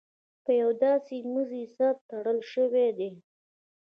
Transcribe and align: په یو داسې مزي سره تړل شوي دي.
په 0.43 0.51
یو 0.61 0.69
داسې 0.83 1.15
مزي 1.33 1.63
سره 1.75 1.93
تړل 2.09 2.39
شوي 2.51 2.87
دي. 2.97 3.11